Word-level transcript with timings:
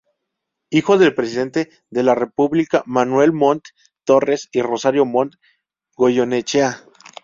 Hijo 0.71 0.97
del 0.97 1.13
presidente 1.13 1.69
de 1.91 2.01
la 2.01 2.15
República 2.15 2.81
Manuel 2.87 3.33
Montt 3.33 3.65
Torres 4.03 4.49
y 4.51 4.63
Rosario 4.63 5.05
Montt 5.05 5.35
Goyenechea. 5.95 6.79